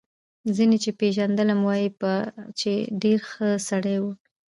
ځینو 0.55 0.75
چې 0.83 0.91
پېژندلم 0.99 1.59
وايي 1.67 1.89
به 1.99 2.13
چې 2.59 2.71
ډېر 3.01 3.19
ښه 3.29 3.47
سړی 3.69 3.97
و 4.01 4.05